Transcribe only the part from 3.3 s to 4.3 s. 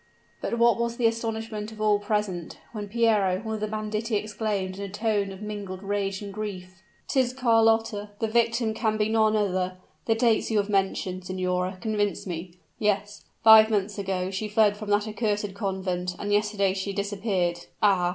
one of the banditti,